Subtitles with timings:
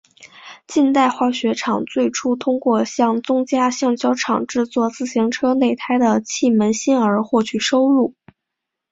[0.65, 8.15] 近代化学厂最初通过向宗家橡胶厂制作自行车内胎的气门芯而获取收入。